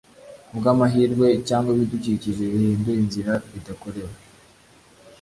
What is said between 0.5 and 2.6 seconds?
bw'amahirwe, cyangwa ibidukikije